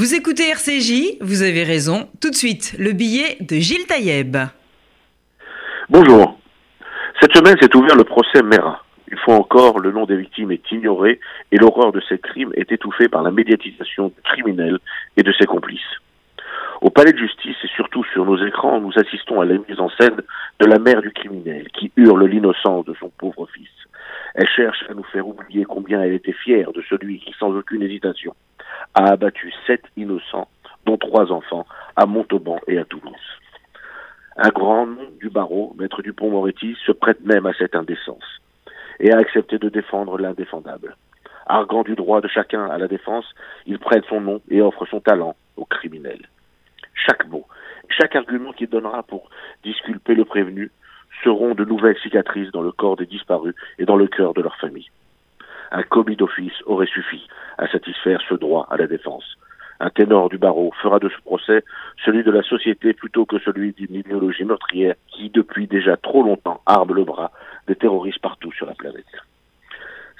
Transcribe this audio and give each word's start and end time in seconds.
Vous 0.00 0.14
écoutez 0.14 0.48
RCJ, 0.48 1.18
vous 1.20 1.42
avez 1.42 1.62
raison. 1.62 2.08
Tout 2.22 2.30
de 2.30 2.34
suite, 2.34 2.74
le 2.78 2.92
billet 2.92 3.36
de 3.42 3.56
Gilles 3.56 3.86
Taïeb. 3.86 4.34
Bonjour. 5.90 6.40
Cette 7.20 7.36
semaine 7.36 7.58
s'est 7.60 7.76
ouvert 7.76 7.96
le 7.96 8.04
procès 8.04 8.42
Mera. 8.42 8.82
Une 9.08 9.18
fois 9.18 9.34
encore, 9.34 9.78
le 9.78 9.92
nom 9.92 10.06
des 10.06 10.16
victimes 10.16 10.52
est 10.52 10.72
ignoré 10.72 11.20
et 11.52 11.58
l'horreur 11.58 11.92
de 11.92 12.00
ces 12.08 12.16
crimes 12.16 12.50
est 12.54 12.72
étouffée 12.72 13.08
par 13.08 13.22
la 13.22 13.30
médiatisation 13.30 14.06
du 14.08 14.22
criminel 14.24 14.78
et 15.18 15.22
de 15.22 15.32
ses 15.38 15.44
complices. 15.44 15.98
Au 16.80 16.88
palais 16.88 17.12
de 17.12 17.18
justice 17.18 17.56
et 17.62 17.68
surtout 17.76 18.02
sur 18.04 18.24
nos 18.24 18.42
écrans, 18.42 18.80
nous 18.80 18.92
assistons 18.96 19.42
à 19.42 19.44
la 19.44 19.58
mise 19.58 19.80
en 19.80 19.90
scène 20.00 20.22
de 20.60 20.64
la 20.64 20.78
mère 20.78 21.02
du 21.02 21.10
criminel 21.10 21.68
qui 21.74 21.92
hurle 21.98 22.24
l'innocence 22.24 22.86
de 22.86 22.94
son 22.98 23.10
pauvre 23.18 23.46
fils. 23.52 23.68
Elle 24.34 24.48
cherche 24.48 24.82
à 24.88 24.94
nous 24.94 25.04
faire 25.12 25.28
oublier 25.28 25.66
combien 25.66 26.00
elle 26.02 26.14
était 26.14 26.32
fière 26.32 26.72
de 26.72 26.82
celui 26.88 27.18
qui, 27.18 27.34
sans 27.38 27.54
aucune 27.54 27.82
hésitation, 27.82 28.34
a 28.94 29.10
abattu 29.12 29.52
sept 29.66 29.82
innocents, 29.96 30.48
dont 30.86 30.96
trois 30.96 31.30
enfants, 31.32 31.66
à 31.96 32.06
Montauban 32.06 32.58
et 32.66 32.78
à 32.78 32.84
Toulouse. 32.84 33.14
Un 34.36 34.48
grand 34.48 34.86
nom 34.86 35.10
du 35.20 35.28
barreau, 35.28 35.74
maître 35.78 36.02
Dupont-Moretti, 36.02 36.76
se 36.86 36.92
prête 36.92 37.20
même 37.24 37.46
à 37.46 37.52
cette 37.52 37.74
indécence 37.74 38.24
et 38.98 39.12
a 39.12 39.18
accepté 39.18 39.58
de 39.58 39.68
défendre 39.68 40.18
l'indéfendable. 40.18 40.96
Arguant 41.46 41.82
du 41.82 41.94
droit 41.94 42.20
de 42.20 42.28
chacun 42.28 42.66
à 42.66 42.78
la 42.78 42.86
défense, 42.86 43.26
il 43.66 43.78
prête 43.78 44.04
son 44.08 44.20
nom 44.20 44.40
et 44.48 44.60
offre 44.60 44.86
son 44.86 45.00
talent 45.00 45.34
aux 45.56 45.64
criminels. 45.64 46.28
Chaque 46.94 47.26
mot, 47.28 47.46
chaque 47.88 48.14
argument 48.14 48.52
qu'il 48.52 48.68
donnera 48.68 49.02
pour 49.02 49.28
disculper 49.64 50.14
le 50.14 50.24
prévenu 50.24 50.70
seront 51.24 51.54
de 51.54 51.64
nouvelles 51.64 51.98
cicatrices 51.98 52.52
dans 52.52 52.62
le 52.62 52.72
corps 52.72 52.96
des 52.96 53.06
disparus 53.06 53.54
et 53.78 53.84
dans 53.84 53.96
le 53.96 54.06
cœur 54.06 54.32
de 54.32 54.42
leur 54.42 54.56
famille. 54.56 54.88
Un 55.72 55.82
commis 55.82 56.16
d'office 56.16 56.62
aurait 56.66 56.86
suffi 56.86 57.26
à 57.58 57.68
satisfaire 57.68 58.20
ce 58.28 58.34
droit 58.34 58.66
à 58.70 58.76
la 58.76 58.86
défense. 58.86 59.36
Un 59.78 59.90
ténor 59.90 60.28
du 60.28 60.36
barreau 60.36 60.72
fera 60.82 60.98
de 60.98 61.08
ce 61.08 61.20
procès 61.22 61.64
celui 62.04 62.22
de 62.22 62.30
la 62.30 62.42
société 62.42 62.92
plutôt 62.92 63.24
que 63.24 63.38
celui 63.38 63.72
d'une 63.72 63.94
idéologie 63.94 64.44
meurtrière 64.44 64.94
qui, 65.08 65.30
depuis 65.30 65.66
déjà 65.66 65.96
trop 65.96 66.22
longtemps, 66.22 66.60
arme 66.66 66.94
le 66.94 67.04
bras 67.04 67.30
des 67.66 67.76
terroristes 67.76 68.20
partout 68.20 68.52
sur 68.52 68.66
la 68.66 68.74
planète. 68.74 69.04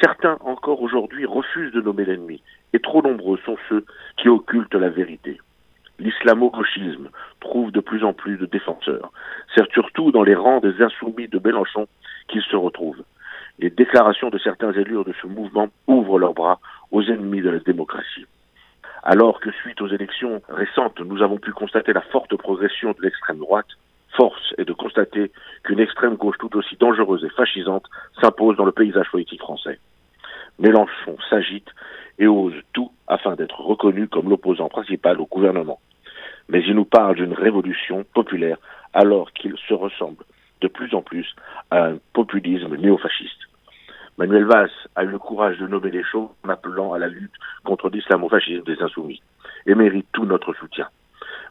Certains 0.00 0.38
encore 0.40 0.82
aujourd'hui 0.82 1.24
refusent 1.24 1.72
de 1.72 1.80
nommer 1.80 2.04
l'ennemi, 2.04 2.42
et 2.72 2.80
trop 2.80 3.00
nombreux 3.00 3.38
sont 3.44 3.56
ceux 3.68 3.84
qui 4.16 4.28
occultent 4.28 4.74
la 4.74 4.88
vérité. 4.88 5.40
L'islamo-gauchisme 6.00 7.10
trouve 7.40 7.70
de 7.70 7.80
plus 7.80 8.02
en 8.02 8.12
plus 8.12 8.36
de 8.36 8.46
défenseurs. 8.46 9.12
C'est 9.54 9.70
surtout 9.72 10.10
dans 10.10 10.24
les 10.24 10.34
rangs 10.34 10.58
des 10.58 10.82
insoumis 10.82 11.28
de 11.28 11.38
Mélenchon 11.38 11.86
qu'ils 12.26 12.42
se 12.42 12.56
retrouvent. 12.56 13.04
Les 13.58 13.70
déclarations 13.70 14.30
de 14.30 14.38
certains 14.38 14.72
élus 14.72 15.04
de 15.04 15.14
ce 15.22 15.26
mouvement 15.26 15.68
ouvrent 15.86 16.18
leurs 16.18 16.34
bras 16.34 16.58
aux 16.90 17.02
ennemis 17.02 17.40
de 17.40 17.50
la 17.50 17.60
démocratie. 17.60 18.26
Alors 19.04 19.38
que 19.38 19.52
suite 19.52 19.80
aux 19.80 19.88
élections 19.88 20.42
récentes, 20.48 20.98
nous 21.00 21.22
avons 21.22 21.38
pu 21.38 21.52
constater 21.52 21.92
la 21.92 22.00
forte 22.00 22.34
progression 22.36 22.92
de 22.92 23.02
l'extrême 23.02 23.38
droite, 23.38 23.68
force 24.16 24.54
est 24.58 24.64
de 24.64 24.72
constater 24.72 25.30
qu'une 25.62 25.80
extrême 25.80 26.16
gauche 26.16 26.38
tout 26.38 26.56
aussi 26.56 26.76
dangereuse 26.76 27.24
et 27.24 27.30
fascisante 27.30 27.84
s'impose 28.20 28.56
dans 28.56 28.64
le 28.64 28.72
paysage 28.72 29.10
politique 29.10 29.40
français. 29.40 29.78
Mélenchon 30.58 31.16
s'agite 31.28 31.68
et 32.18 32.26
ose 32.26 32.54
tout 32.72 32.90
afin 33.06 33.34
d'être 33.34 33.60
reconnu 33.60 34.08
comme 34.08 34.30
l'opposant 34.30 34.68
principal 34.68 35.20
au 35.20 35.26
gouvernement. 35.26 35.80
Mais 36.48 36.62
il 36.66 36.74
nous 36.74 36.84
parle 36.84 37.16
d'une 37.16 37.32
révolution 37.32 38.04
populaire 38.14 38.58
alors 38.92 39.32
qu'il 39.32 39.56
se 39.68 39.74
ressemble 39.74 40.24
de 40.64 40.68
plus 40.68 40.94
en 40.94 41.02
plus 41.02 41.26
à 41.70 41.88
un 41.88 41.98
populisme 42.14 42.74
néofasciste. 42.76 43.42
Manuel 44.16 44.44
Valls 44.44 44.70
a 44.96 45.04
eu 45.04 45.08
le 45.08 45.18
courage 45.18 45.58
de 45.58 45.66
nommer 45.66 45.90
les 45.90 46.04
choses 46.04 46.30
en 46.42 46.48
appelant 46.48 46.94
à 46.94 46.98
la 46.98 47.08
lutte 47.08 47.34
contre 47.64 47.90
l'islamo-fascisme 47.90 48.64
des 48.64 48.80
insoumis 48.80 49.20
et 49.66 49.74
mérite 49.74 50.06
tout 50.12 50.24
notre 50.24 50.54
soutien. 50.54 50.88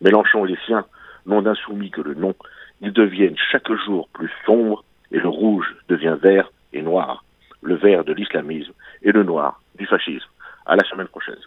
Mélenchon 0.00 0.46
et 0.46 0.50
les 0.50 0.58
siens 0.66 0.84
n'ont 1.26 1.42
d'insoumis 1.42 1.90
que 1.90 2.02
le 2.02 2.14
nom, 2.14 2.34
ils 2.80 2.92
deviennent 2.92 3.36
chaque 3.50 3.72
jour 3.84 4.08
plus 4.12 4.30
sombres 4.46 4.84
et 5.10 5.18
le 5.18 5.28
rouge 5.28 5.74
devient 5.88 6.16
vert 6.22 6.48
et 6.72 6.82
noir, 6.82 7.24
le 7.62 7.74
vert 7.74 8.04
de 8.04 8.12
l'islamisme 8.12 8.72
et 9.02 9.10
le 9.10 9.24
noir 9.24 9.60
du 9.76 9.86
fascisme. 9.86 10.28
À 10.66 10.76
la 10.76 10.84
semaine 10.84 11.08
prochaine. 11.08 11.42